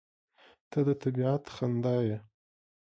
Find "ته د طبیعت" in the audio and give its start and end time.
0.69-1.43